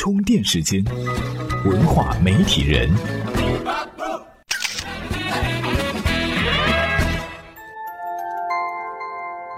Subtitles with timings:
[0.00, 0.82] 充电时间，
[1.66, 2.88] 文化媒体人。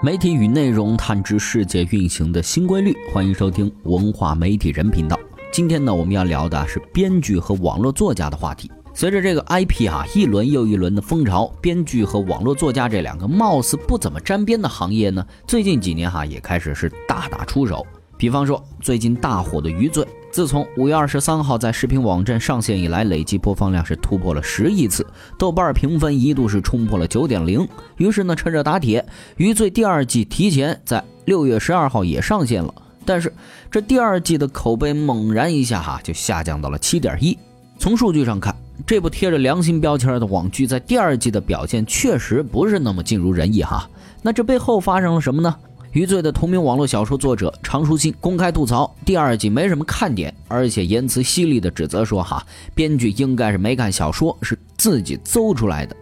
[0.03, 5.17] 媒体与内容探知世界运行的新规律，欢迎收听文化媒体人频道。
[5.49, 8.69] 今天呢，我们要聊的是编剧和网络作家的话题。
[8.93, 17.87] 随着这个 IP 啊一轮又一轮的风潮，编剧和网络作家这两个貌似不怎么沾边的行业呢，最近几年哈也开始是大打出手。
[18.17, 25.05] 比方说，最近大火的《余罪》，自从五月二十三号在视频网站上线以来，累计播放量是突破了十亿次，
[25.37, 27.67] 豆瓣评分一度是冲破了九点零。
[27.97, 29.01] 于是呢，趁热打铁，
[29.37, 32.73] 《余罪》第二季提前在六月十二号也上线了。
[33.05, 33.33] 但是
[33.69, 37.37] 这第二季的口碑猛然一下哈就下降到了七点一。
[37.77, 38.55] 从数据上看，
[38.87, 43.89] 这部贴着良心标签的网剧在第二季的表现确实不是那么尽如人意哈。
[44.21, 45.53] 那这背后发生了什么呢？
[45.93, 52.43] 余罪的同名网络小说作者常书信公开吐槽第二季没什么看点，而且言辞犀利的指责说：“哈，
[52.73, 55.95] 编剧应该是没看小说，是自己诌出来的。”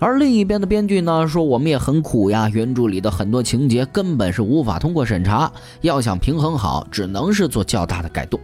[0.00, 5.52] 而另一边的编剧呢说：“我们也很苦呀，原著里的很多情节根本是无法通过审查，
[5.82, 8.40] 要想平衡好，只能是做较大的改动。”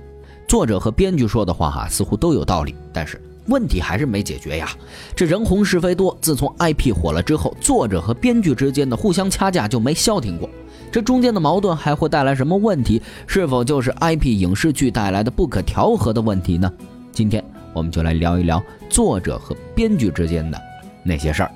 [0.47, 3.21] 作者和编剧说的话哈似乎都有道理，但是。
[3.49, 4.69] 问题还是没解决呀！
[5.17, 10.47] 这人红是非多，自从 IP 火了之后，作者和编剧之间的互相掐架就没消停过。
[10.91, 13.01] 这中间的矛盾还会带来什么问题？
[13.27, 16.73] 是否就是 IP 影视剧带来的不可调和的问题呢？
[17.13, 20.59] 今天我们就来聊一聊作者和编剧之间的
[21.05, 21.51] 那些事儿。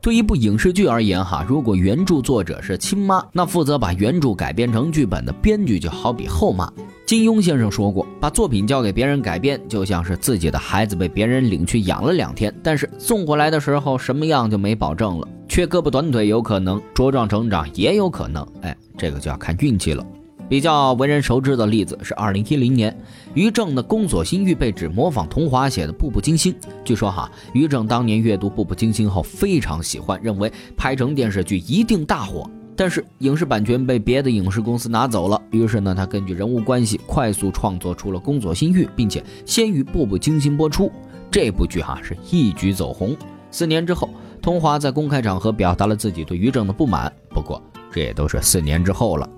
[0.00, 6.68] 对一部影视剧而言，哈，如果原著作者是亲妈，那负责把原著改编成剧本的编剧就好比后妈。
[7.12, 20.02] 金庸先生说过，把作品交给别人改编，就像是自己的孩子被别人领去养了两天，但是送回来的时候什么样就没保证了，缺胳膊短腿有可能，茁壮成长也有可能，哎，这个就要看运气了。
[20.48, 22.98] 比较为人熟知的例子是2010年，
[23.34, 26.50] 于正的宫锁心玉被指模仿桐华写的《步步惊心》。
[26.82, 32.50] 据说哈，于正当年阅读《步步惊心》后非常喜欢，认为拍成电视剧一定大火。
[32.74, 40.90] 但是影视版权被别的影视公司拿走了，于是呢，他根据人物关系快速创作出了《宫锁心玉》，并且先于《步步惊心》播出。
[41.30, 43.16] 这部剧哈是一举走红。
[43.50, 44.08] 四年之后，
[44.40, 47.12] 桐华在公开场合表达了自己对于正的不满。
[47.28, 47.62] 不过
[47.92, 49.28] 这也都是四年之后了。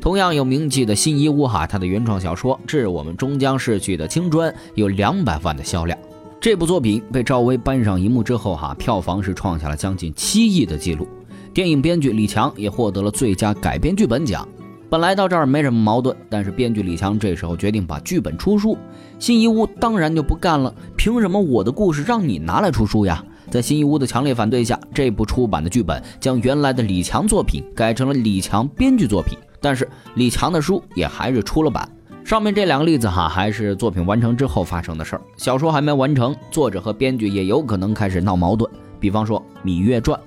[0.00, 5.98] 同样有名气的新一屋哈，他的原创小说《致我们终将逝去的青春》有两百万的销量。
[6.40, 11.06] 这部作品被赵薇搬上荧幕之后哈，票房是创下了将近七亿的记录。
[11.52, 14.46] 电影编剧李强也获得了最佳改编剧本奖。
[14.88, 18.76] 本来到这儿没什么矛盾，但是编剧李强这时候决定把剧本出书，
[19.18, 20.72] 新一屋当然就不干了。
[20.96, 23.24] 凭什么我的故事让你拿来出书呀？
[23.50, 29.36] 在新一屋的强烈反对下，这部出版的剧本将原来的李强作品改成了李强编剧作品。
[29.60, 31.88] 但是李强的书也还是出了版。
[32.24, 35.22] 上面这两个例子哈，还是作品完成之后发生的事儿。
[35.36, 38.70] 小说还没完成，作者和编剧也有可能开始闹矛盾。
[39.00, 40.18] 比方说《芈月传》，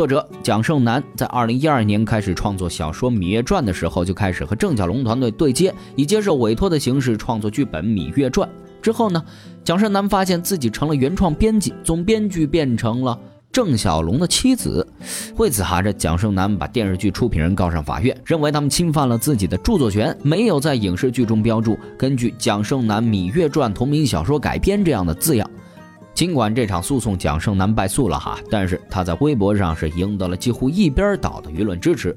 [0.00, 8.48] 作者蒋胜男在二零一二年开始创作小说《芈月传》的时候，就开始和郑晓龙团队对接，以接受委托的形式创作剧本《芈月传》。
[8.80, 9.22] 之后呢，
[9.62, 13.20] 蒋胜男发现自己成了原创编辑，从编剧变成了。
[13.52, 14.86] 郑晓龙的妻子，
[15.36, 25.46] 为此哈，这蒋胜男把电视剧出品人告上法院，认为他们侵犯了自己的著作权，没有在影视剧中标注“根据蒋胜男《芈月传》同名小说改编”这样的字样。
[26.20, 32.14] 尽管这场诉讼蒋胜男败诉了哈，但是他在微博上是赢得了几乎一边倒的舆论支持。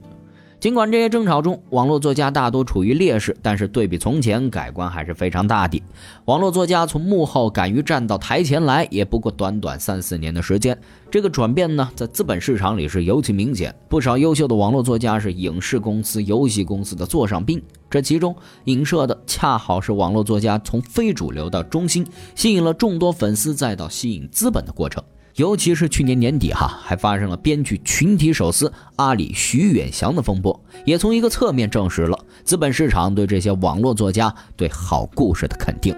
[0.63, 5.83] 尽管这些争吵中，网络作家大多处于劣势，但是对比从前，改观还是非常大的。
[6.23, 10.79] 网络作家从幕后敢于站到台前来，也不过短短三四年的时间。
[11.11, 13.75] 这个转变呢，在资本市场里是尤其明显。
[13.89, 25.03] 不少优秀的网络作家是影视公司、游戏公司的座上宾，这其中影射的恰好是网络作家从非主流到中心，吸引了众多粉丝，再到吸引资本的过程。
[25.35, 35.95] 尤其是去年年底哈，还发生了编剧群体手撕阿里徐远翔的风波，也从一个侧面证实了资本市场对这些网络作家对好故事的肯定。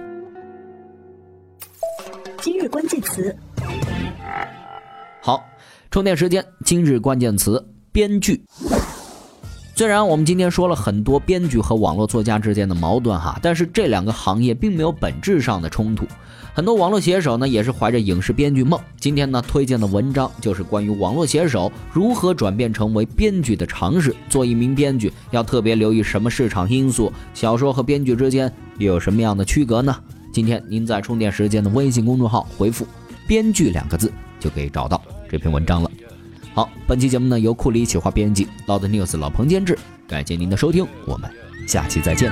[2.42, 3.36] 今日关键词，
[5.22, 5.44] 好，
[5.92, 6.46] 充电时间。
[6.64, 8.46] 今日关键词：编剧。
[9.78, 16.08] 虽然我们今天说了很多编剧和网络作家之间的矛盾哈，但是这两个行业并没有本质上的冲突。
[16.54, 18.80] 很多网络写手呢也是怀着影视编剧梦。
[19.02, 24.16] 今天呢推荐的文章就是关于网络写手如何转变成为编剧的常识。
[24.30, 27.12] 做一名编剧要特别留意什么市场因素？
[27.34, 29.94] 小说和编剧之间又有什么样的区隔呢？
[30.32, 32.88] 今天您在充电时间的微信公众号回复
[33.28, 35.92] “编剧”两个字，就可以找到这篇文章了。
[36.56, 41.30] 好，本期节目呢由库里企划编辑，老的 news 老彭监制，感谢您的收听，我们
[41.68, 42.32] 下期再见。